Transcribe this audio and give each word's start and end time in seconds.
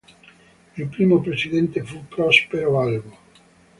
Il 0.77 0.87
primo 0.87 1.21
presidente 1.21 1.83
fu 1.83 2.07
Prospero 2.07 2.71
Balbo. 2.71 3.17